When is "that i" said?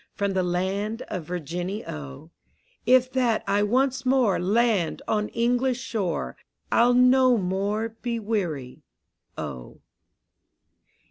3.11-3.61